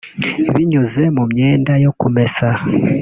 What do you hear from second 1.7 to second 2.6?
yo kumesa